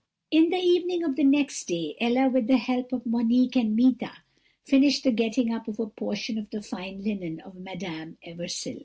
"In 0.31 0.49
the 0.49 0.57
evening 0.57 1.03
of 1.03 1.15
the 1.15 1.23
next 1.23 1.65
day, 1.67 1.95
Ella, 2.01 2.27
with 2.27 2.47
the 2.47 2.57
help 2.57 2.91
of 2.91 3.05
Monique 3.05 3.55
and 3.55 3.75
Meeta, 3.75 4.11
finished 4.65 5.03
the 5.03 5.11
getting 5.11 5.53
up 5.53 5.67
of 5.67 5.79
a 5.79 5.85
portion 5.85 6.39
of 6.39 6.49
the 6.49 6.63
fine 6.63 7.03
linen 7.03 7.39
of 7.41 7.53
Madame 7.53 8.17
Eversil. 8.25 8.79